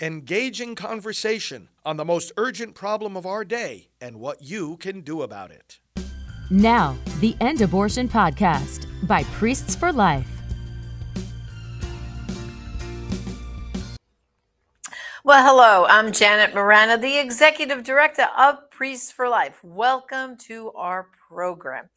[0.00, 5.20] engaging conversation on the most urgent problem of our day and what you can do
[5.20, 5.78] about it.
[6.50, 10.26] Now, the End Abortion Podcast by Priests for Life.
[15.22, 19.62] Well, hello, I'm Janet Morana, the Executive Director of Priests for Life.
[19.62, 21.90] Welcome to our program.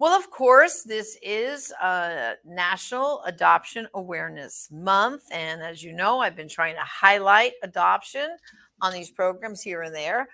[0.00, 5.22] Well, of course, this is a National Adoption Awareness Month.
[5.32, 8.36] And as you know, I've been trying to highlight adoption
[8.80, 10.28] on these programs here and there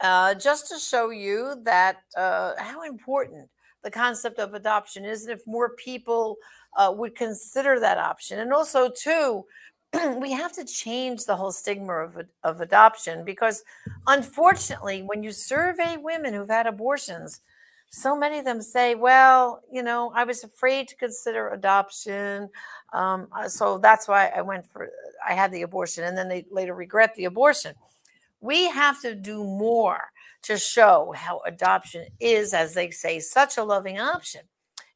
[0.00, 3.46] uh, just to show you that uh, how important
[3.82, 5.24] the concept of adoption is.
[5.26, 6.36] And if more people
[6.78, 8.38] uh, would consider that option.
[8.38, 9.44] And also, too,
[10.18, 13.64] we have to change the whole stigma of, of adoption because
[14.06, 17.40] unfortunately, when you survey women who've had abortions,
[17.90, 22.48] so many of them say, well, you know, I was afraid to consider adoption.
[22.92, 24.90] Um, uh, so that's why I went for,
[25.28, 26.04] I had the abortion.
[26.04, 27.74] And then they later regret the abortion.
[28.40, 33.64] We have to do more to show how adoption is, as they say, such a
[33.64, 34.42] loving option.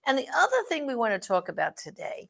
[0.07, 2.29] And the other thing we want to talk about today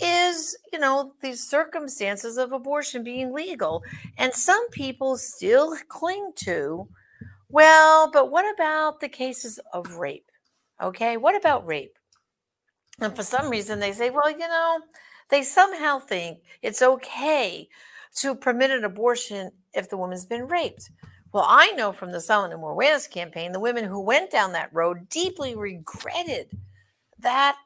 [0.00, 3.84] is, you know, these circumstances of abortion being legal.
[4.16, 6.88] And some people still cling to
[7.50, 10.30] well, but what about the cases of rape?
[10.82, 11.98] Okay, what about rape?
[13.00, 14.80] And for some reason, they say, well, you know,
[15.30, 17.68] they somehow think it's okay
[18.16, 20.90] to permit an abortion if the woman's been raped.
[21.32, 24.52] Well, I know from the Silent No More Awareness campaign, the women who went down
[24.52, 26.50] that road deeply regretted
[27.18, 27.56] that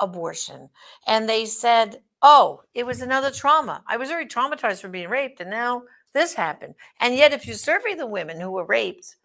[0.00, 0.70] abortion.
[1.06, 3.82] And they said, oh, it was another trauma.
[3.86, 5.82] I was already traumatized from being raped, and now
[6.14, 6.74] this happened.
[7.00, 9.16] And yet, if you survey the women who were raped,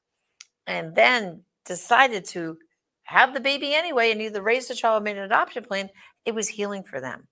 [0.67, 2.57] and then decided to
[3.03, 5.89] have the baby anyway and either raise the child or made an adoption plan,
[6.25, 7.27] it was healing for them.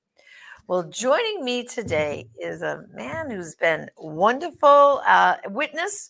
[0.67, 6.09] Well, joining me today is a man who's been wonderful uh, witness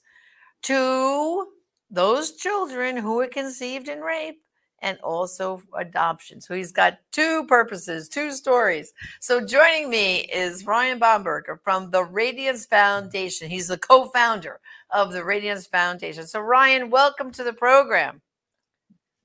[0.64, 1.48] to
[1.90, 4.42] those children who were conceived in rape
[4.81, 6.41] and also adoption.
[6.41, 8.94] So he's got two purposes, two stories.
[9.19, 13.50] So joining me is Ryan Bomberger from the Radiance Foundation.
[13.50, 14.59] He's the co-founder
[14.91, 16.28] of the Radiance Foundation.
[16.28, 18.22] So Ryan, welcome to the program.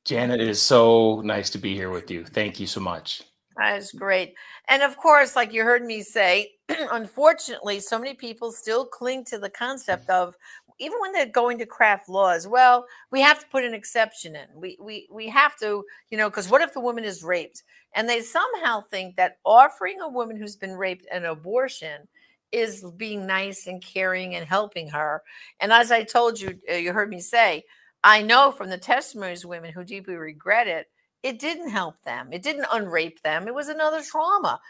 [0.05, 2.25] Janet, it is so nice to be here with you.
[2.25, 3.23] Thank you so much.
[3.57, 4.35] That's great.
[4.69, 6.53] And of course, like you heard me say,
[6.93, 10.35] unfortunately, so many people still cling to the concept of
[10.81, 14.47] even when they're going to craft laws, well, we have to put an exception in.
[14.55, 17.63] We we we have to, you know, because what if the woman is raped?
[17.95, 22.09] And they somehow think that offering a woman who's been raped an abortion
[22.53, 25.23] is being nice and caring and helping her.
[25.61, 27.65] And as I told you, uh, you heard me say,
[28.03, 30.87] I know from the testimonies of women who deeply regret it,
[31.23, 32.33] it didn't help them.
[32.33, 33.47] It didn't unrape them.
[33.47, 34.61] It was another trauma.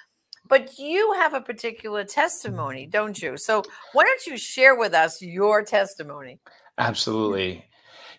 [0.50, 2.90] But you have a particular testimony, mm-hmm.
[2.90, 3.38] don't you?
[3.38, 3.62] So
[3.92, 6.40] why don't you share with us your testimony?
[6.76, 7.64] Absolutely.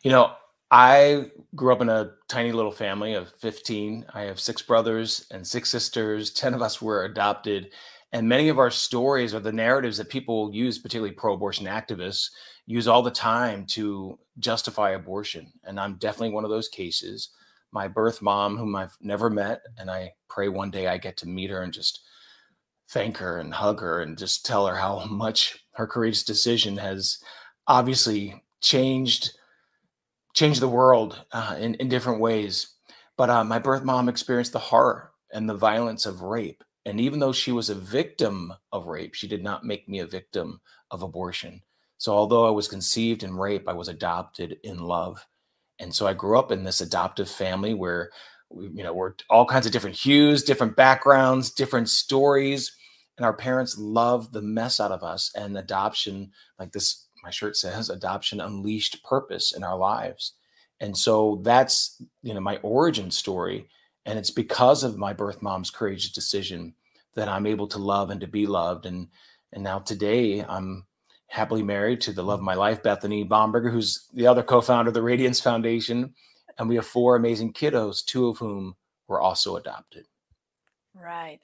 [0.01, 0.33] You know,
[0.71, 4.05] I grew up in a tiny little family of 15.
[4.13, 6.31] I have six brothers and six sisters.
[6.31, 7.73] 10 of us were adopted.
[8.13, 12.29] And many of our stories are the narratives that people use, particularly pro abortion activists,
[12.65, 15.51] use all the time to justify abortion.
[15.65, 17.29] And I'm definitely one of those cases.
[17.73, 21.27] My birth mom, whom I've never met, and I pray one day I get to
[21.27, 22.01] meet her and just
[22.91, 27.19] thank her and hug her and just tell her how much her courageous decision has
[27.67, 29.31] obviously changed
[30.33, 32.75] changed the world uh, in, in different ways.
[33.17, 36.63] But uh, my birth mom experienced the horror and the violence of rape.
[36.85, 40.07] And even though she was a victim of rape, she did not make me a
[40.07, 41.61] victim of abortion.
[41.97, 45.27] So although I was conceived in rape, I was adopted in love.
[45.79, 48.09] And so I grew up in this adoptive family where
[48.49, 52.71] we, you know, we're all kinds of different hues, different backgrounds, different stories
[53.21, 57.55] and our parents love the mess out of us and adoption like this my shirt
[57.55, 60.33] says adoption unleashed purpose in our lives.
[60.79, 63.67] And so that's you know my origin story
[64.07, 66.73] and it's because of my birth mom's courageous decision
[67.13, 69.07] that i'm able to love and to be loved and
[69.53, 70.87] and now today i'm
[71.27, 74.95] happily married to the love of my life bethany bomberger who's the other co-founder of
[74.95, 76.13] the radiance foundation
[76.57, 78.75] and we have four amazing kiddos two of whom
[79.07, 80.07] were also adopted
[80.93, 81.39] Right.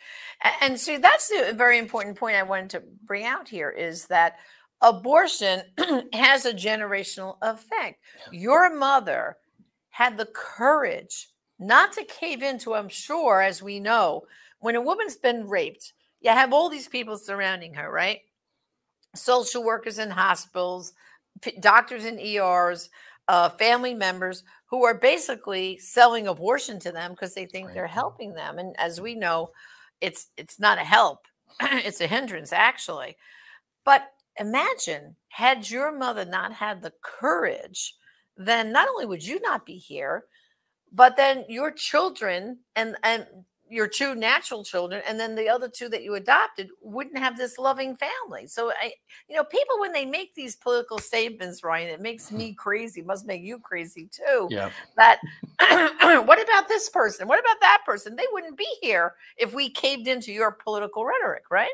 [0.61, 4.35] And see, that's the very important point I wanted to bring out here is that
[4.81, 5.61] abortion
[6.13, 8.01] has a generational effect.
[8.31, 9.37] Your mother
[9.89, 11.29] had the courage
[11.59, 14.23] not to cave into, I'm sure, as we know,
[14.59, 18.19] when a woman's been raped, you have all these people surrounding her, right?
[19.15, 20.93] Social workers in hospitals,
[21.59, 22.89] doctors in ERs,
[23.27, 27.73] uh, family members who are basically selling abortion to them because they think right.
[27.73, 28.59] they're helping them.
[28.59, 29.21] And as we mm-hmm.
[29.21, 29.49] know,
[30.01, 31.25] it's it's not a help;
[31.61, 33.17] it's a hindrance, actually.
[33.83, 34.09] But
[34.39, 37.95] imagine had your mother not had the courage,
[38.35, 40.25] then not only would you not be here,
[40.91, 43.25] but then your children and and
[43.69, 47.57] your two natural children and then the other two that you adopted wouldn't have this
[47.57, 48.91] loving family so i
[49.27, 52.37] you know people when they make these political statements ryan it makes mm-hmm.
[52.37, 54.69] me crazy must make you crazy too Yeah.
[54.95, 55.19] that
[56.25, 60.07] what about this person what about that person they wouldn't be here if we caved
[60.07, 61.71] into your political rhetoric right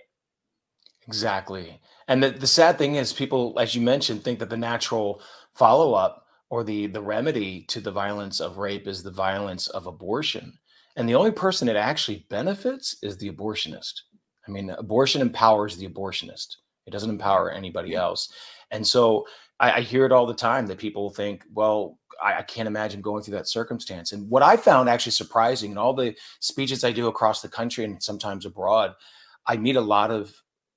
[1.07, 1.81] Exactly.
[2.07, 5.21] And the, the sad thing is people, as you mentioned, think that the natural
[5.53, 10.57] follow-up or the the remedy to the violence of rape is the violence of abortion.
[10.95, 14.01] And the only person it actually benefits is the abortionist.
[14.47, 16.57] I mean, abortion empowers the abortionist.
[16.85, 18.31] It doesn't empower anybody else.
[18.71, 19.25] And so
[19.59, 23.01] I, I hear it all the time that people think, well, I, I can't imagine
[23.01, 24.11] going through that circumstance.
[24.11, 27.85] And what I found actually surprising in all the speeches I do across the country
[27.85, 28.93] and sometimes abroad,
[29.47, 30.33] I meet a lot of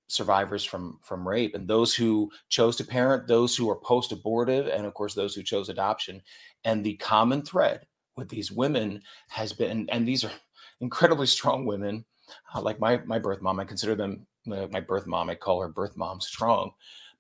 [0.09, 4.69] survivors from from rape and those who chose to parent those who are post abortive
[4.69, 6.23] and of course those who chose adoption
[6.63, 7.85] and the common thread
[8.17, 10.31] with these women has been and these are
[10.81, 12.05] incredibly strong women
[12.55, 15.61] uh, like my my birth mom i consider them uh, my birth mom i call
[15.61, 16.71] her birth mom strong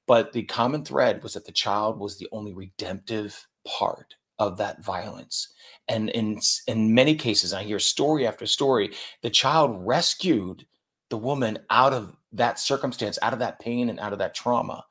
[0.06, 4.84] but the common thread was that the child was the only redemptive part of that
[4.84, 5.54] violence
[5.88, 10.66] and in in many cases i hear story after story the child rescued
[11.08, 14.84] the woman out of that circumstance, out of that pain and out of that trauma.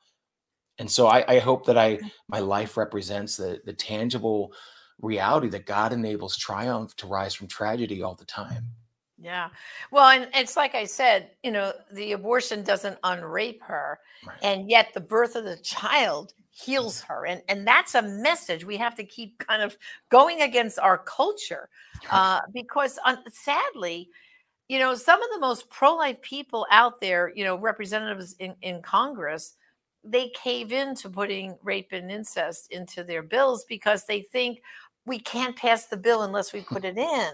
[0.78, 1.98] And so I, I hope that I
[2.28, 4.52] my life represents the the tangible
[5.00, 8.64] reality that God enables triumph to rise from tragedy all the time.
[9.18, 9.48] Yeah.
[9.90, 14.38] Well, and it's like I said, you know, the abortion doesn't unrape her, Right.
[14.42, 17.26] and yet the birth of the child heals her.
[17.26, 19.76] And and that's a message we have to keep kind of
[20.10, 21.68] going against our culture.
[22.10, 24.10] Uh, because uh, sadly,
[24.68, 28.82] you know, some of the most pro-life people out there, you know, representatives in, in
[28.82, 29.54] Congress,
[30.04, 34.60] they cave into putting rape and incest into their bills because they think
[35.06, 37.30] we can't pass the bill unless we put it in.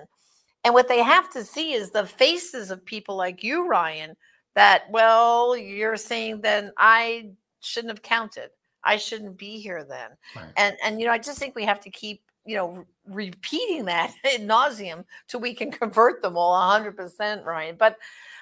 [0.64, 4.16] And what they have to see is the faces of people like you, Ryan,
[4.54, 7.30] that, well, you're saying then I
[7.60, 8.50] shouldn't have counted.
[8.84, 10.10] I shouldn't be here then.
[10.36, 10.52] Right.
[10.56, 14.12] And and you know, I just think we have to keep, you know, repeating that
[14.34, 17.76] in nauseum till we can convert them all 100%, Ryan.
[17.78, 17.96] But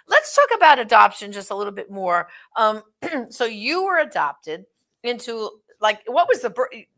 [0.08, 2.28] let's talk about adoption just a little bit more.
[2.56, 2.82] Um,
[3.30, 4.64] so you were adopted
[5.02, 5.50] into
[5.80, 6.54] like what was the,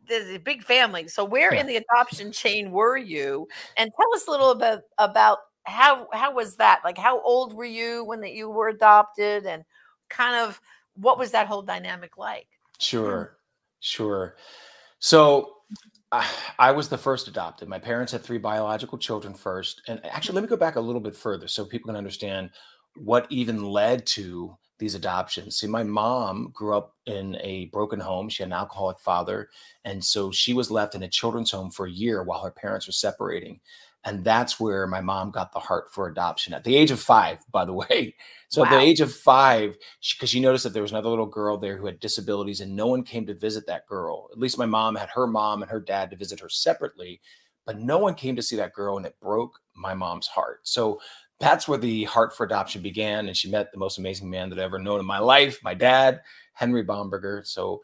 [0.06, 1.08] the, the big family?
[1.08, 1.60] So where Yeah.
[1.60, 3.48] in the adoption chain were you?
[3.76, 6.80] And tell us a little bit about how how was that?
[6.84, 9.64] Like how old were you when that you were adopted, and
[10.10, 10.60] kind of
[10.94, 12.48] what was that whole dynamic like?
[12.78, 13.34] Sure, mm-hmm.
[13.80, 14.36] sure.
[14.98, 15.54] So
[16.10, 16.28] I,
[16.58, 17.68] I was the first adopted.
[17.68, 19.82] My parents had three biological children first.
[19.88, 22.50] And actually, let me go back a little bit further so people can understand
[22.96, 25.56] what even led to these adoptions.
[25.56, 28.28] See, my mom grew up in a broken home.
[28.28, 29.48] She had an alcoholic father.
[29.84, 32.86] And so she was left in a children's home for a year while her parents
[32.86, 33.60] were separating.
[34.04, 37.38] And that's where my mom got the heart for adoption at the age of five,
[37.52, 38.16] by the way.
[38.48, 39.78] So at the age of five,
[40.12, 42.88] because she, noticed that there was another little girl there who had disabilities and no
[42.88, 44.28] one came to visit that girl.
[44.32, 47.20] At least my mom had her mom and her dad to visit her separately,
[47.64, 50.60] but no one came to see that girl and it broke my mom's heart.
[50.64, 51.00] So
[51.42, 53.26] that's where the heart for adoption began.
[53.26, 55.74] And she met the most amazing man that I've ever known in my life, my
[55.74, 56.20] dad,
[56.52, 57.44] Henry Bomberger.
[57.44, 57.82] So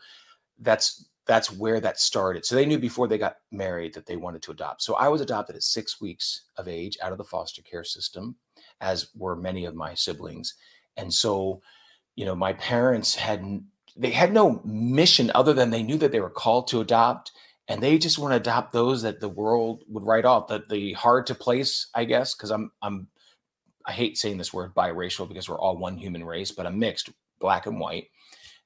[0.60, 2.46] that's that's where that started.
[2.46, 4.82] So they knew before they got married that they wanted to adopt.
[4.82, 8.36] So I was adopted at six weeks of age out of the foster care system,
[8.80, 10.54] as were many of my siblings.
[10.96, 11.60] And so,
[12.14, 13.44] you know, my parents had
[13.96, 17.32] they had no mission other than they knew that they were called to adopt,
[17.66, 20.46] and they just want to adopt those that the world would write off.
[20.46, 23.08] That the hard to place, I guess, because I'm I'm
[23.88, 27.10] I hate saying this word biracial because we're all one human race, but I'm mixed,
[27.40, 28.08] black and white.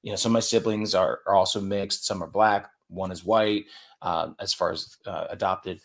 [0.03, 2.05] You know some of my siblings are, are also mixed.
[2.05, 3.67] Some are black one is white
[4.03, 5.81] uh, as far as uh, adopted.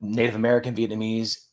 [0.00, 1.46] Native american vietnamese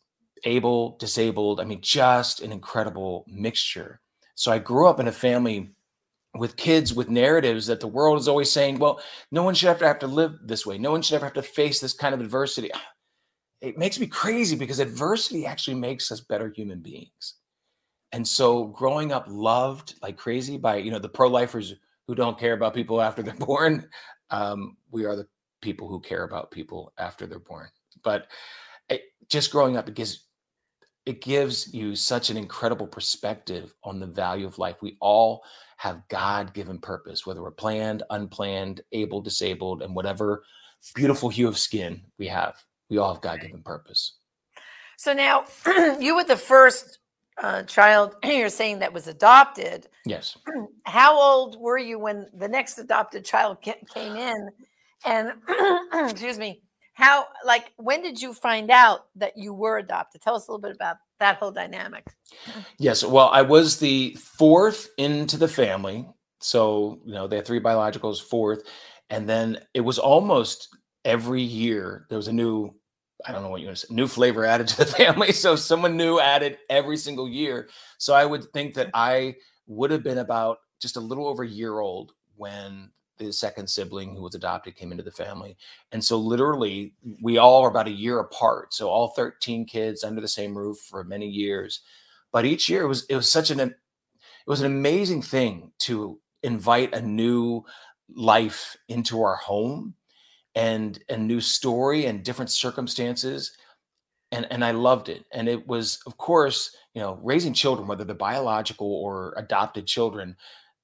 [0.46, 4.00] able disabled i mean just an incredible mixture.
[4.36, 5.72] So i grew up in a family
[6.36, 9.02] with kids with narratives that the world is always saying well
[9.32, 10.78] no one should ever have to live this way.
[10.78, 12.72] No one should ever have to face this kind of adversity
[13.62, 17.36] it makes me crazy because adversity actually makes us better human beings.
[18.12, 21.76] And so growing up loved like crazy by you know the pro-lifers
[22.08, 23.88] who don't care about people after they're born
[24.32, 25.28] um, we are the
[25.62, 27.68] people who care about people after they're born.
[28.04, 28.28] But
[28.90, 30.26] it, just growing up it gives
[31.06, 34.78] it gives you such an incredible perspective on the value of life.
[34.82, 35.44] We all
[35.78, 40.44] have god-given purpose whether we're planned unplanned able disabled and whatever
[40.94, 44.18] beautiful hue of skin we have we all have god-given purpose
[44.98, 45.46] So now
[46.00, 47.00] you were the first
[47.42, 49.88] uh, child you're saying that was adopted.
[50.06, 50.38] Yes.
[50.86, 54.50] How old were you when the next adopted child ca- came in?
[55.06, 55.32] And
[55.94, 56.62] excuse me,
[56.94, 60.22] how like when did you find out that you were adopted?
[60.22, 62.06] Tell us a little bit about that whole dynamic.
[62.78, 63.06] Yes.
[63.06, 66.06] Well, I was the fourth into the family.
[66.42, 68.64] So, you know, they had three biologicals, fourth.
[69.10, 70.68] And then it was almost
[71.06, 72.76] every year there was a new
[73.26, 75.32] I don't know what you want to say, new flavor added to the family.
[75.32, 77.70] So someone new added every single year.
[77.98, 79.36] So I would think that I
[79.68, 84.16] would have been about just a little over a year old when the second sibling
[84.16, 85.58] who was adopted came into the family.
[85.92, 88.74] And so literally we all are about a year apart.
[88.74, 91.82] So all 13 kids under the same roof for many years.
[92.32, 93.76] But each year it was it was such an it
[94.48, 97.64] was an amazing thing to invite a new
[98.16, 99.96] life into our home
[100.56, 103.52] and a new story and different circumstances
[104.32, 108.04] and and I loved it and it was of course you know raising children whether
[108.04, 110.36] they're biological or adopted children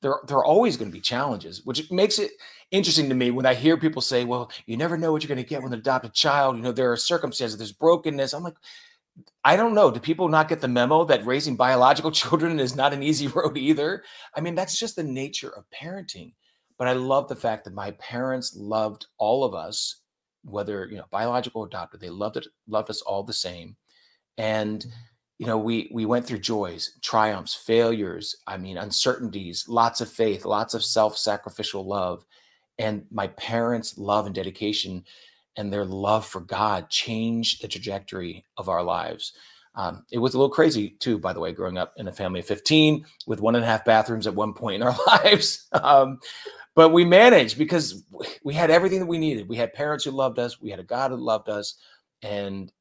[0.01, 2.31] there there are always going to be challenges which makes it
[2.71, 5.43] interesting to me when I hear people say well you never know what you're going
[5.43, 8.57] to get with an adopted child you know there are circumstances there's brokenness I'm like
[9.43, 12.93] I don't know do people not get the memo that raising biological children is not
[12.93, 14.03] an easy road either?
[14.35, 16.33] I mean that's just the nature of parenting
[16.77, 20.01] but I love the fact that my parents loved all of us,
[20.43, 22.01] whether you know biological or adopted.
[22.01, 23.75] They loved it, loved us all the same,
[24.37, 24.89] and mm-hmm.
[25.39, 28.35] you know we we went through joys, triumphs, failures.
[28.47, 32.25] I mean, uncertainties, lots of faith, lots of self-sacrificial love,
[32.77, 35.05] and my parents' love and dedication
[35.57, 39.33] and their love for God changed the trajectory of our lives.
[39.75, 42.39] Um, it was a little crazy too, by the way, growing up in a family
[42.39, 45.67] of 15 with one and a half bathrooms at one point in our lives.
[45.73, 46.19] Um,
[46.75, 48.03] but we managed because
[48.43, 49.47] we had everything that we needed.
[49.47, 51.75] We had parents who loved us, we had a God who loved us,
[52.21, 52.71] and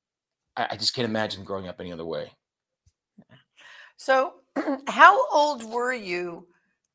[0.57, 2.33] I, I just can't imagine growing up any other way.
[3.97, 4.35] So,
[4.89, 6.49] how old were you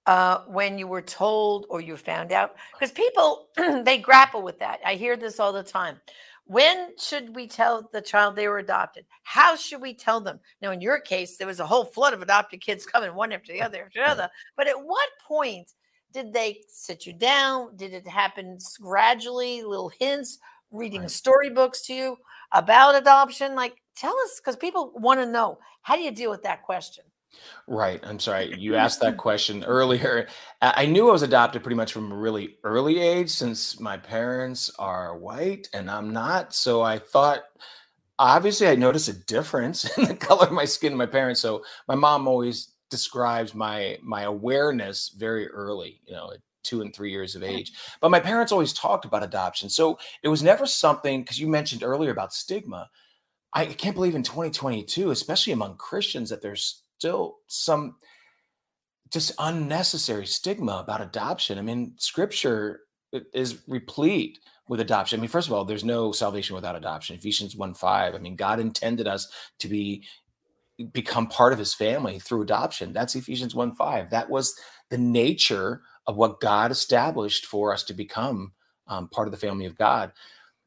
[0.06, 2.56] uh, when you were told or you found out?
[2.74, 3.48] Because people
[3.84, 4.80] they grapple with that.
[4.86, 5.98] I hear this all the time.
[6.46, 9.06] When should we tell the child they were adopted?
[9.22, 10.40] How should we tell them?
[10.64, 13.54] Now, in your case, there was a whole flood of adopted kids coming one after
[13.54, 14.30] the other after the other.
[14.58, 15.72] But at what point
[16.14, 17.76] did they sit you down?
[17.76, 20.40] Did it happen gradually, little hints,
[20.72, 21.12] reading right.
[21.12, 22.18] storybooks to you
[22.52, 23.56] about adoption?
[23.56, 27.04] Like, tell us, because people want to know how do you deal with that question?
[27.68, 28.00] Right.
[28.04, 28.56] I'm sorry.
[28.58, 30.28] You asked that question earlier.
[30.62, 34.72] I knew I was adopted pretty much from a really early age since my parents
[34.80, 36.56] are white and I'm not.
[36.56, 37.42] So I thought,
[38.18, 41.40] obviously, I noticed a difference in the color of my skin and my parents.
[41.40, 46.94] So my mom always describes my my awareness very early you know at two and
[46.94, 50.66] three years of age but my parents always talked about adoption so it was never
[50.66, 52.90] something because you mentioned earlier about stigma
[53.54, 57.96] i can't believe in 2022 especially among christians that there's still some
[59.12, 62.82] just unnecessary stigma about adoption i mean scripture
[63.34, 65.20] is replete with adoption.
[65.20, 67.16] I mean, first of all, there's no salvation without adoption.
[67.16, 68.16] Ephesians 1 5.
[68.16, 69.28] I mean, God intended us
[69.60, 70.06] to be
[70.86, 72.94] become part of his family through adoption.
[72.94, 74.10] That's Ephesians 1 5.
[74.10, 74.56] That was
[74.90, 78.54] the nature of what God established for us to become
[78.88, 80.12] um, part of the family of God.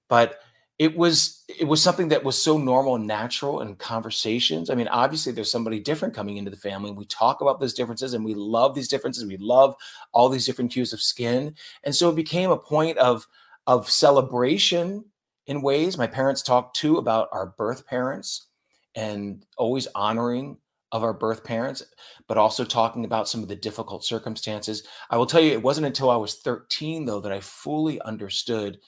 [0.09, 0.39] But
[0.79, 4.71] it was it was something that was so normal and natural in conversations.
[4.71, 6.91] I mean, obviously there's somebody different coming into the family.
[6.91, 9.25] We talk about those differences and we love these differences.
[9.25, 9.77] We love
[10.13, 11.55] all these different hues of skin.
[11.85, 13.27] And so it became a point of
[13.67, 15.05] of celebration
[15.47, 15.99] in ways.
[15.99, 18.49] My parents talked too about our birth parents
[18.95, 20.59] and always honoring
[20.93, 21.83] of our birth parents,
[22.29, 24.87] but also talking about some of the difficult circumstances.
[25.09, 28.79] I will tell you, it wasn't until I was 13, though, that I fully understood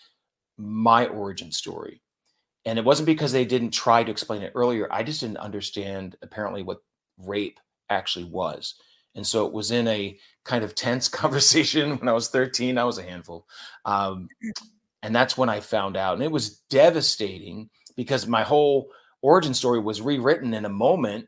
[0.58, 2.02] my origin story.
[2.66, 4.86] And it wasn't because they didn't try to explain it earlier.
[4.90, 6.82] I just didn't understand, apparently, what
[7.18, 7.58] rape
[7.88, 8.74] actually was.
[9.14, 12.76] And so it was in a kind of tense conversation when I was 13.
[12.76, 13.46] I was a handful.
[13.84, 14.28] Um,
[15.02, 16.14] and that's when I found out.
[16.14, 18.90] And it was devastating because my whole
[19.24, 21.26] origin story was rewritten in a moment.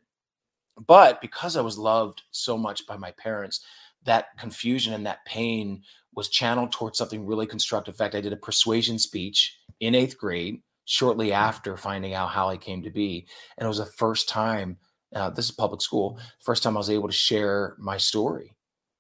[0.87, 3.65] But because I was loved so much by my parents,
[4.05, 5.83] that confusion and that pain
[6.15, 7.95] was channeled towards something really constructive.
[7.95, 12.51] In fact, I did a persuasion speech in eighth grade shortly after finding out how
[12.51, 13.27] I came to be.
[13.57, 14.77] And it was the first time,
[15.15, 18.55] uh, this is public school, first time I was able to share my story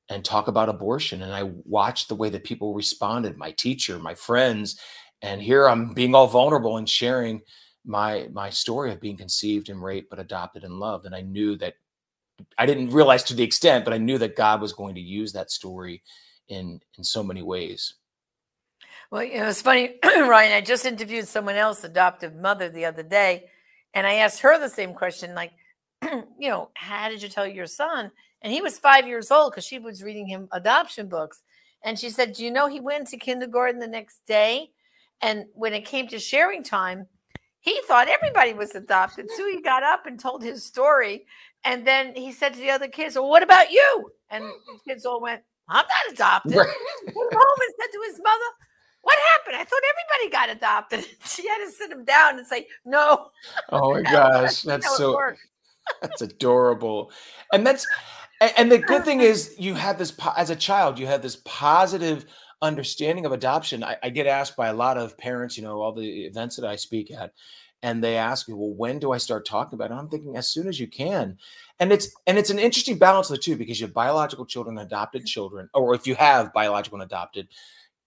[0.09, 1.21] and talk about abortion.
[1.21, 4.81] And I watched the way that people responded, my teacher, my friends.
[5.21, 7.43] And here I'm being all vulnerable and sharing
[7.87, 11.57] my my story of being conceived and raped but adopted and loved and i knew
[11.57, 11.75] that
[12.59, 15.33] i didn't realize to the extent but i knew that god was going to use
[15.33, 16.02] that story
[16.49, 17.95] in in so many ways
[19.11, 23.02] well you know it's funny ryan i just interviewed someone else adoptive mother the other
[23.02, 23.45] day
[23.95, 25.52] and i asked her the same question like
[26.38, 28.11] you know, how did you tell your son?
[28.43, 31.43] And he was five years old because she was reading him adoption books.
[31.85, 34.71] And she said, Do you know he went to kindergarten the next day?
[35.23, 37.07] And when it came to sharing time,
[37.66, 39.26] he thought everybody was adopted.
[39.37, 41.26] So he got up and told his story.
[41.64, 44.12] And then he said to the other kids, Well, what about you?
[44.30, 46.54] And the kids all went, I'm not adopted.
[46.54, 46.68] Right.
[47.04, 48.44] Went home and said to his mother,
[49.02, 49.56] What happened?
[49.56, 51.04] I thought everybody got adopted.
[51.26, 53.30] She had to sit him down and say, No.
[53.70, 54.62] Oh my gosh.
[54.62, 55.32] That's so
[56.00, 57.11] that's adorable.
[57.52, 57.85] And that's
[58.40, 62.26] and, the good thing is you have this as a child, you have this positive
[62.63, 63.85] understanding of adoption.
[63.85, 66.65] I, I get asked by a lot of parents, you know, all the events that
[66.65, 67.33] I speak at,
[67.83, 69.95] and they ask me, well, when do I start talking about it?
[69.95, 71.39] I'm thinking as soon as you can.
[71.79, 74.79] And it's and it's an interesting balance of the two because you have biological children,
[74.79, 75.27] adopted mm-hmm.
[75.27, 77.49] children, or if you have biological and adopted,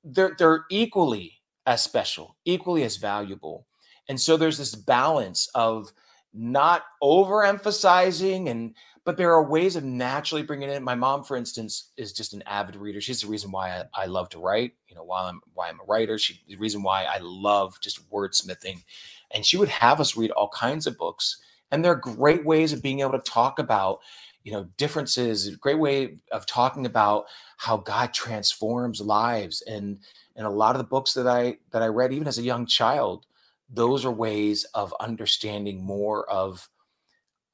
[0.03, 3.67] they're they're equally as special, equally as valuable.
[4.07, 5.93] And so there's this balance of
[6.33, 8.75] not overemphasizing and
[9.09, 10.83] but there are ways of naturally bringing it in.
[10.83, 13.01] My mom, for instance, is just an avid reader.
[13.01, 14.73] She's the reason why I, I love to write.
[14.87, 18.07] You know, while I'm why I'm a writer, she the reason why I love just
[18.11, 18.83] wordsmithing.
[19.31, 22.71] And she would have us read all kinds of books, and there are great ways
[22.71, 23.97] of being able to talk about,
[24.43, 25.55] you know, differences.
[25.55, 27.25] Great way of talking about
[27.57, 29.63] how God transforms lives.
[29.63, 29.97] And
[30.35, 32.67] and a lot of the books that I that I read, even as a young
[32.67, 33.25] child,
[33.71, 36.69] those are ways of understanding more of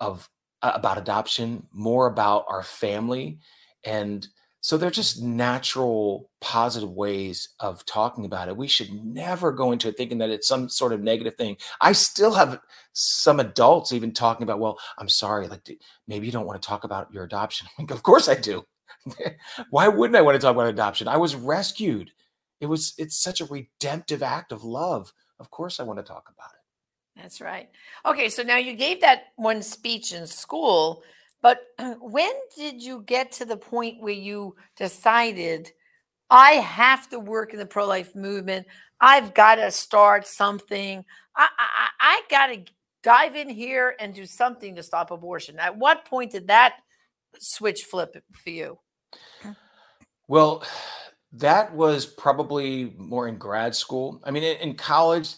[0.01, 0.29] of
[0.61, 3.39] uh, about adoption, more about our family.
[3.83, 4.27] And
[4.61, 8.57] so they're just natural, positive ways of talking about it.
[8.57, 11.57] We should never go into it thinking that it's some sort of negative thing.
[11.81, 12.59] I still have
[12.93, 15.69] some adults even talking about, well, I'm sorry, like
[16.07, 17.67] maybe you don't want to talk about your adoption.
[17.77, 18.65] Like, of course I do.
[19.69, 21.07] Why wouldn't I want to talk about adoption?
[21.07, 22.09] I was rescued.
[22.59, 25.13] It was it's such a redemptive act of love.
[25.39, 26.54] Of course I want to talk about it.
[27.15, 27.69] That's right.
[28.05, 31.03] Okay, so now you gave that one speech in school,
[31.41, 31.61] but
[31.99, 35.71] when did you get to the point where you decided
[36.29, 38.67] I have to work in the pro life movement?
[38.99, 41.03] I've got to start something.
[41.35, 42.71] I, I, I got to
[43.03, 45.59] dive in here and do something to stop abortion.
[45.59, 46.75] At what point did that
[47.39, 48.79] switch flip for you?
[50.27, 50.63] Well,
[51.33, 54.21] that was probably more in grad school.
[54.23, 55.35] I mean, in college,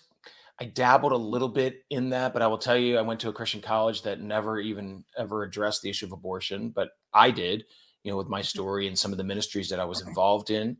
[0.59, 3.29] I dabbled a little bit in that, but I will tell you, I went to
[3.29, 7.65] a Christian college that never even ever addressed the issue of abortion, but I did,
[8.03, 8.45] you know, with my mm-hmm.
[8.45, 10.77] story and some of the ministries that I was involved in,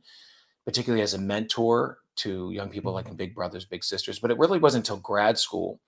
[0.66, 3.18] particularly as a mentor to young people like in mm-hmm.
[3.18, 4.20] Big Brothers, Big Sisters.
[4.20, 5.80] But it really wasn't until grad school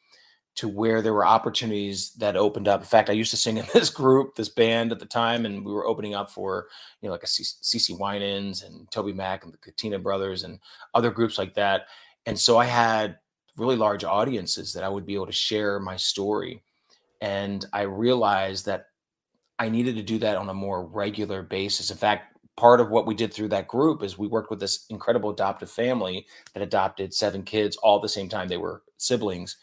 [0.55, 2.81] to where there were opportunities that opened up.
[2.81, 5.65] In fact, I used to sing in this group, this band at the time, and
[5.65, 6.67] we were opening up for,
[7.01, 10.59] you know, like a CeCe Winans and TobyMac and the Katina Brothers and
[10.93, 11.87] other groups like that.
[12.25, 13.17] And so I had
[13.59, 16.63] really large audiences that I would be able to share my story.
[17.21, 18.85] And I realized that
[19.59, 21.91] I needed to do that on a more regular basis.
[21.91, 24.85] In fact, part of what we did through that group is we worked with this
[24.89, 28.47] incredible adoptive family that adopted seven kids all at the same time.
[28.47, 29.57] They were siblings.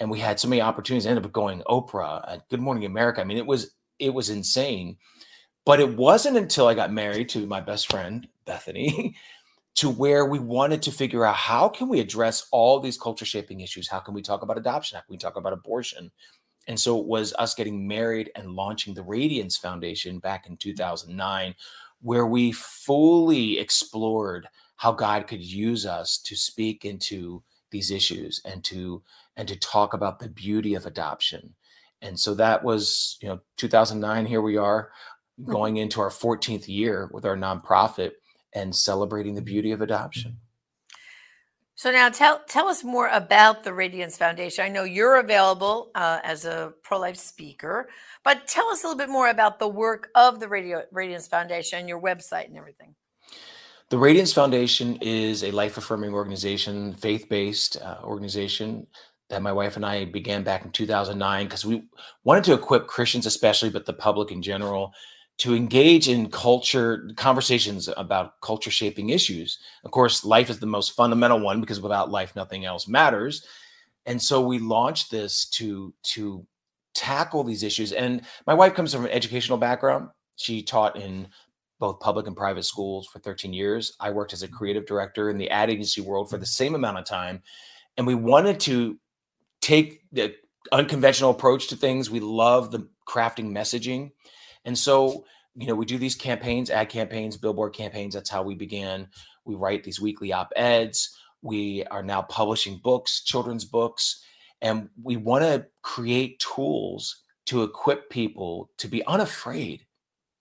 [0.00, 1.06] And we had so many opportunities.
[1.06, 3.20] I ended up going Oprah, uh, Good Morning America.
[3.20, 4.96] I mean, it was it was insane.
[5.64, 9.16] But it wasn't until I got married to my best friend, Bethany,
[9.76, 13.60] to where we wanted to figure out how can we address all these culture shaping
[13.60, 13.88] issues?
[13.88, 14.96] How can we talk about adoption?
[14.96, 16.10] How can we talk about abortion?
[16.68, 21.54] And so it was us getting married and launching the radiance foundation back in 2009
[22.00, 28.62] where we fully explored how god could use us to speak into these issues and
[28.62, 29.02] to
[29.36, 31.54] and to talk about the beauty of adoption.
[32.02, 34.90] And so that was you know 2009 here we are
[35.40, 35.50] mm-hmm.
[35.50, 38.12] going into our 14th year with our nonprofit
[38.54, 40.38] and celebrating the beauty of adoption.
[41.76, 44.64] So now tell tell us more about the Radiance Foundation.
[44.64, 47.88] I know you're available uh, as a pro life speaker,
[48.22, 51.88] but tell us a little bit more about the work of the Radio, Radiance Foundation
[51.88, 52.94] your website and everything.
[53.90, 58.86] The Radiance Foundation is a life affirming organization, faith based uh, organization
[59.28, 61.82] that my wife and I began back in 2009 because we
[62.22, 64.92] wanted to equip Christians, especially, but the public in general,
[65.36, 69.58] to engage in culture conversations about culture shaping issues.
[69.84, 73.44] Of course, life is the most fundamental one because without life, nothing else matters.
[74.06, 76.46] And so we launched this to to
[76.94, 77.92] tackle these issues.
[77.92, 80.10] And my wife comes from an educational background.
[80.36, 81.28] She taught in
[81.80, 83.96] both public and private schools for 13 years.
[83.98, 84.56] I worked as a mm-hmm.
[84.56, 86.64] creative director in the ad agency world for the mm-hmm.
[86.64, 87.42] same amount of time.
[87.96, 88.98] And we wanted to
[89.60, 90.34] take the
[90.70, 92.10] unconventional approach to things.
[92.10, 94.12] We love the crafting messaging
[94.64, 95.24] and so,
[95.54, 98.14] you know, we do these campaigns, ad campaigns, billboard campaigns.
[98.14, 99.08] That's how we began.
[99.44, 101.16] We write these weekly op eds.
[101.42, 104.24] We are now publishing books, children's books,
[104.62, 109.84] and we want to create tools to equip people to be unafraid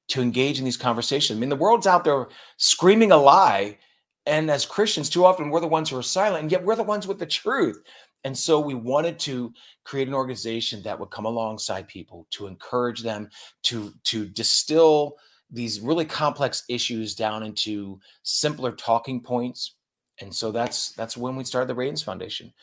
[0.10, 1.38] to engage in these conversations.
[1.38, 3.78] I mean, the world's out there screaming a lie.
[4.26, 6.84] And as Christians, too often we're the ones who are silent, and yet we're the
[6.84, 7.82] ones with the truth.
[8.24, 13.02] And so we wanted to create an organization that would come alongside people to encourage
[13.02, 13.30] them
[13.64, 15.18] to, to distill
[15.52, 19.76] these really complex issues down into simpler talking points.
[20.20, 22.54] And so that's that's when we started the Radiance Foundation.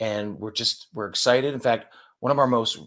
[0.00, 1.54] And we're just we're excited.
[1.54, 2.78] In fact, one of our most,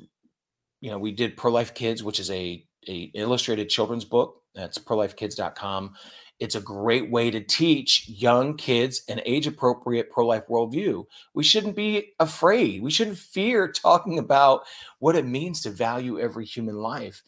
[0.81, 4.41] you know, we did Pro Life Kids, which is a, a illustrated children's book.
[4.55, 5.93] That's prolifekids.com.
[6.39, 11.05] It's a great way to teach young kids an age appropriate pro life worldview.
[11.33, 12.81] We shouldn't be afraid.
[12.81, 14.61] We shouldn't fear talking about
[14.99, 17.21] what it means to value every human life.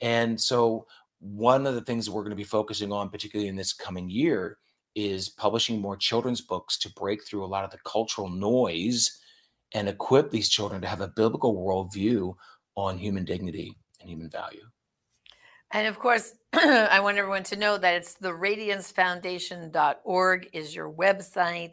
[0.00, 0.86] And so,
[1.20, 4.08] one of the things that we're going to be focusing on, particularly in this coming
[4.08, 4.58] year,
[4.94, 9.18] is publishing more children's books to break through a lot of the cultural noise
[9.74, 12.34] and equip these children to have a biblical worldview
[12.76, 14.64] on human dignity and human value.
[15.72, 21.72] And of course, I want everyone to know that it's the radiancefoundation.org is your website.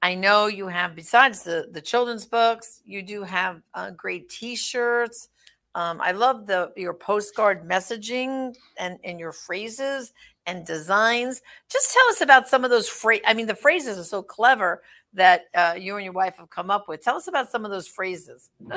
[0.00, 5.28] I know you have, besides the, the children's books, you do have uh, great t-shirts.
[5.74, 10.12] Um, I love the your postcard messaging and, and your phrases
[10.46, 11.40] and designs.
[11.70, 13.24] Just tell us about some of those phrases.
[13.26, 14.82] I mean, the phrases are so clever
[15.14, 17.02] that uh, you and your wife have come up with.
[17.02, 18.50] Tell us about some of those phrases.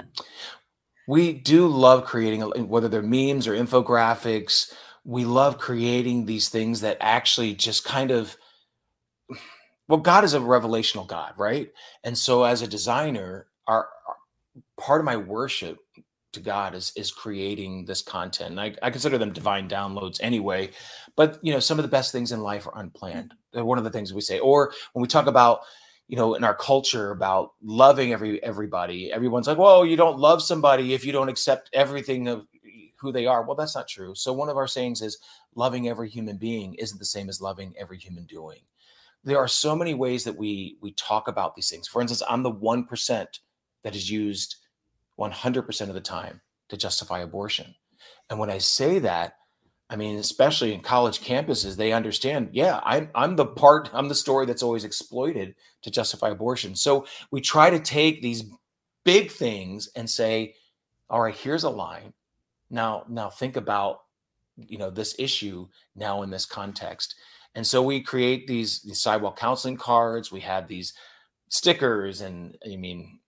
[1.07, 4.71] we do love creating, whether they're memes or infographics,
[5.03, 8.37] we love creating these things that actually just kind of
[9.87, 11.71] well god is a revelational god right?
[12.03, 14.15] And so as a designer our, our
[14.79, 15.77] part of my worship
[16.33, 18.51] to god is is creating this content.
[18.51, 20.71] And I, I consider them divine downloads anyway
[21.15, 23.29] but you know some of the best things in life are unplanned.
[23.29, 23.37] Mm-hmm.
[23.53, 24.39] They're one of the things we say.
[24.39, 25.61] Or when we talk about
[26.07, 29.11] you know in our culture about loving every everybody.
[29.11, 32.45] Everyone's like well you don't love somebody if you don't accept everything of
[32.97, 33.43] who they are.
[33.43, 34.15] Well that's not true.
[34.15, 35.17] So one of our sayings is
[35.55, 38.59] loving every human being isn't the same as loving every human doing.
[39.23, 41.87] There are so many ways that we we talk about these things.
[41.87, 43.39] For instance i'm the 1%
[43.83, 44.57] that is used
[45.19, 47.75] 100% of the time to justify abortion.
[48.29, 49.37] And when i say that
[49.89, 54.15] I mean, especially in college campuses, they understand, yeah, I'm, I'm the part, I'm the
[54.15, 56.75] story that's always exploited to justify abortion.
[56.75, 58.45] So we try to take these
[59.03, 60.55] big things and say,
[61.09, 62.13] all right, here's a line.
[62.71, 63.99] Now, now think about,
[64.57, 67.13] you know, this issue now in this context.
[67.53, 70.31] And so we create these, these sidewalk counseling cards.
[70.31, 70.93] We have these
[71.49, 73.19] stickers and I mean,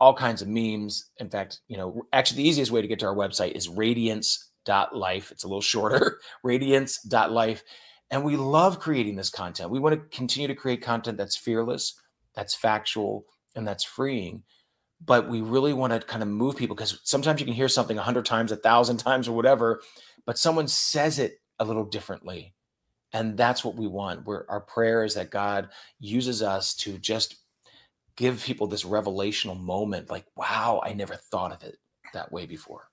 [0.00, 1.10] all kinds of memes.
[1.18, 4.47] In fact, you know, actually the easiest way to get to our website is radiance
[4.94, 5.30] life.
[5.30, 7.62] It's a little shorter, radiance.life.
[8.10, 9.70] And we love creating this content.
[9.70, 11.94] We want to continue to create content that's fearless,
[12.34, 14.44] that's factual, and that's freeing.
[15.04, 17.98] But we really want to kind of move people because sometimes you can hear something
[17.98, 19.82] a hundred times, a thousand times, or whatever,
[20.24, 22.54] but someone says it a little differently.
[23.12, 24.26] And that's what we want.
[24.26, 27.36] Where our prayer is that God uses us to just
[28.16, 31.76] give people this revelational moment like, wow, I never thought of it
[32.12, 32.88] that way before.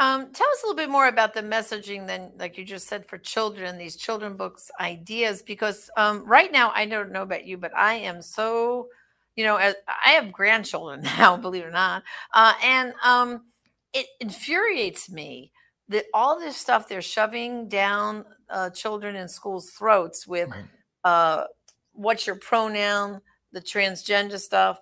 [0.00, 3.06] Um, tell us a little bit more about the messaging than like you just said
[3.06, 7.58] for children, these children books ideas, because um, right now I don't know about you,
[7.58, 8.88] but I am so,
[9.34, 13.46] you know, as, I have grandchildren now, believe it or not, uh, and um,
[13.92, 15.50] it infuriates me
[15.88, 20.64] that all this stuff they're shoving down uh, children in schools' throats with right.
[21.04, 21.44] uh,
[21.92, 23.20] what's your pronoun,
[23.52, 24.78] the transgender stuff,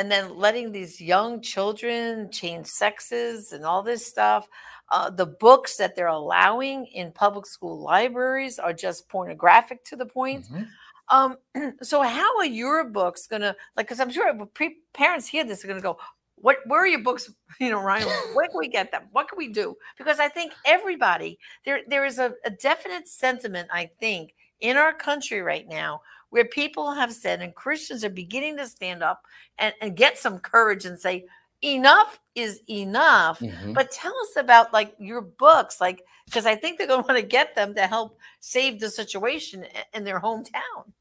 [0.00, 4.48] and then letting these young children change sexes and all this stuff.
[4.90, 10.06] Uh, the books that they're allowing in public school libraries are just pornographic to the
[10.06, 10.46] point.
[10.46, 10.62] Mm-hmm.
[11.10, 13.88] Um, so how are your books gonna like?
[13.88, 15.98] Because I'm sure pre- parents hear this are gonna go,
[16.36, 16.56] "What?
[16.64, 17.30] Where are your books?
[17.60, 19.02] You know, Ryan, where can we get them?
[19.12, 23.68] What can we do?" Because I think everybody there there is a, a definite sentiment.
[23.70, 28.56] I think in our country right now where people have said, and Christians are beginning
[28.56, 29.24] to stand up
[29.58, 31.26] and, and get some courage and say,
[31.62, 33.40] enough is enough.
[33.40, 33.72] Mm-hmm.
[33.72, 37.20] But tell us about like your books, like, because I think they're going to want
[37.20, 40.92] to get them to help save the situation in their hometown.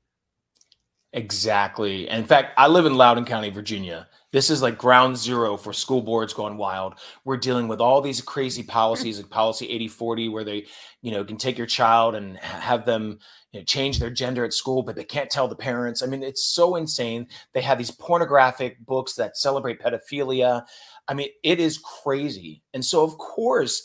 [1.13, 2.07] Exactly.
[2.07, 4.07] In fact, I live in Loudoun County, Virginia.
[4.31, 6.93] This is like ground zero for school boards going wild.
[7.25, 10.67] We're dealing with all these crazy policies, like policy 8040, where they,
[11.01, 13.17] you know, can take your child and have them
[13.51, 16.03] you know, change their gender at school, but they can't tell the parents.
[16.03, 17.27] I mean, it's so insane.
[17.53, 20.63] They have these pornographic books that celebrate pedophilia.
[21.07, 22.61] I mean, it is crazy.
[22.75, 23.81] And so, of course,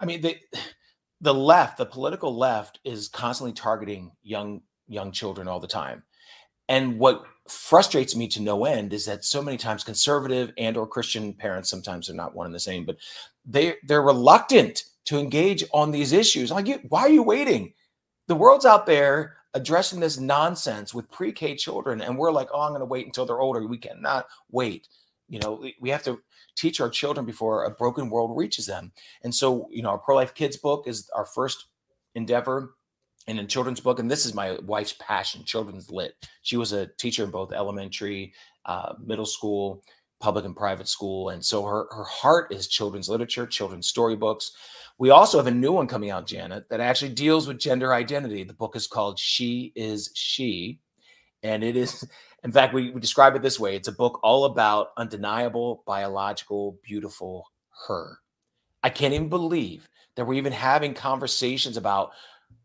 [0.00, 0.38] I mean, the
[1.20, 6.04] the left, the political left, is constantly targeting young young children all the time.
[6.68, 10.86] And what frustrates me to no end is that so many times conservative and or
[10.86, 12.96] Christian parents, sometimes they're not one and the same, but
[13.44, 16.50] they they're reluctant to engage on these issues.
[16.50, 17.74] Like, why are you waiting?
[18.28, 22.70] The world's out there addressing this nonsense with pre-K children, and we're like, oh, I'm
[22.70, 23.66] going to wait until they're older.
[23.66, 24.88] We cannot wait.
[25.28, 26.20] You know, we, have to
[26.56, 28.92] teach our children before a broken world reaches them.
[29.22, 31.66] And so, you know, our pro life kids book is our first
[32.14, 32.74] endeavor
[33.26, 33.98] in a children's book.
[33.98, 36.14] And this is my wife's passion, children's lit.
[36.42, 38.34] She was a teacher in both elementary,
[38.66, 39.82] uh, middle school,
[40.20, 41.30] public and private school.
[41.30, 44.52] And so her, her heart is children's literature, children's storybooks.
[44.98, 48.44] We also have a new one coming out, Janet, that actually deals with gender identity.
[48.44, 50.80] The book is called She is She.
[51.42, 52.08] And it is,
[52.42, 56.78] in fact, we, we describe it this way it's a book all about undeniable, biological,
[56.82, 57.50] beautiful
[57.86, 58.18] her.
[58.82, 62.12] I can't even believe that we're even having conversations about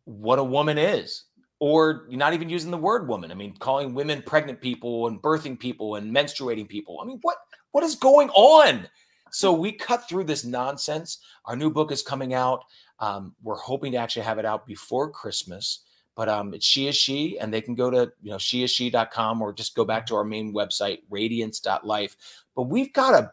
[0.10, 1.26] what a woman is
[1.60, 3.32] or not even using the word woman.
[3.32, 7.00] I mean, calling women pregnant people and birthing people and menstruating people.
[7.02, 7.38] I mean, what
[7.72, 8.88] what is going on?
[9.32, 11.20] So we cut through this nonsense.
[11.46, 12.64] Our new book is coming out.
[13.00, 15.84] Um, we're hoping to actually have it out before Christmas.
[16.16, 19.54] But um, it's she is she, and they can go to you know sheisshe.com or
[19.54, 22.16] just go back to our main website, radiance.life.
[22.56, 23.32] But we've got to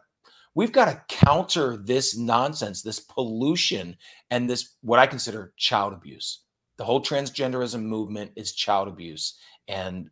[0.53, 3.97] we've got to counter this nonsense, this pollution,
[4.31, 6.41] and this what I consider child abuse.
[6.77, 9.35] The whole transgenderism movement is child abuse.
[9.67, 10.09] And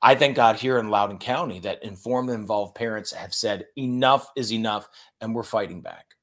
[0.00, 4.30] I thank God here in Loudoun County that informed and involved parents have said enough
[4.36, 4.88] is enough
[5.20, 6.14] and we're fighting back.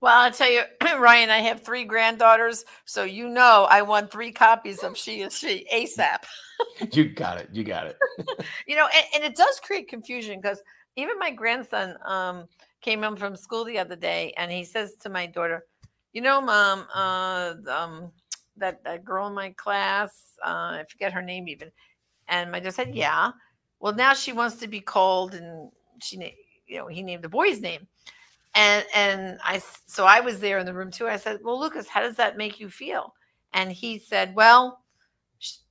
[0.00, 0.62] Well, I'll tell you,
[0.98, 5.36] Ryan, I have three granddaughters, so you know I want three copies of She Is
[5.36, 6.24] She ASAP.
[6.92, 7.50] you got it.
[7.52, 7.98] You got it.
[8.66, 10.62] you know, and, and, it does create confusion because
[10.96, 12.46] even my grandson um,
[12.80, 15.66] came home from school the other day and he says to my daughter,
[16.14, 18.10] You know, mom, uh, um,
[18.60, 21.70] that, that girl in my class, uh, I forget her name even.
[22.28, 23.32] And my dad said, Yeah.
[23.80, 25.70] Well, now she wants to be called, and
[26.00, 26.16] she,
[26.66, 27.86] you know, he named the boy's name.
[28.54, 31.08] And and I so I was there in the room too.
[31.08, 33.14] I said, "Well, Lucas, how does that make you feel?"
[33.52, 34.82] And he said, "Well,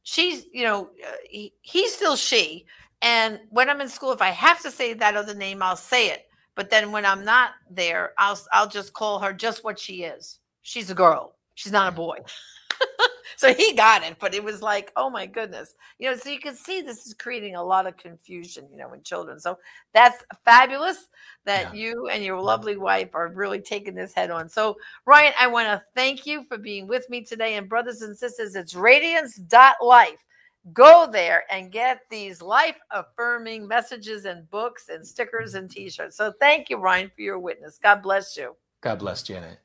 [0.03, 2.65] she's you know uh, he, he's still she,
[3.01, 6.09] and when I'm in school, if I have to say that other name, I'll say
[6.09, 6.27] it.
[6.55, 10.39] But then when I'm not there, I'll I'll just call her just what she is.
[10.61, 11.35] She's a girl.
[11.55, 12.19] She's not a boy."
[13.37, 16.15] so he got it, but it was like, oh my goodness, you know.
[16.17, 19.39] So you can see this is creating a lot of confusion, you know, in children.
[19.39, 19.57] So
[19.93, 21.07] that's fabulous
[21.45, 21.81] that yeah.
[21.81, 24.49] you and your lovely wife are really taking this head on.
[24.49, 28.17] So Ryan, I want to thank you for being with me today, and brothers and
[28.17, 30.25] sisters, it's Radiance.life.
[30.73, 36.17] Go there and get these life affirming messages and books and stickers and t shirts.
[36.17, 37.79] So thank you, Ryan, for your witness.
[37.81, 38.55] God bless you.
[38.81, 39.59] God bless Janet.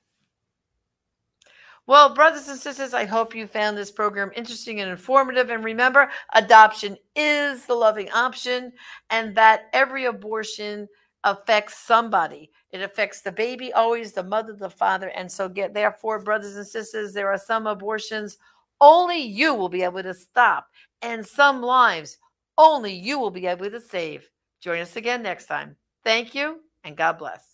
[1.87, 5.51] Well, brothers and sisters, I hope you found this program interesting and informative.
[5.51, 8.73] And remember, adoption is the loving option,
[9.11, 10.89] and that every abortion
[11.25, 12.51] affects somebody.
[12.71, 15.09] It affects the baby, always the mother, the father.
[15.09, 18.39] And so, get therefore, brothers and sisters, there are some abortions
[18.81, 20.69] only you will be able to stop,
[21.03, 22.19] and some lives
[22.57, 24.29] only you will be able to save.
[24.61, 25.77] Join us again next time.
[26.03, 27.54] Thank you, and God bless.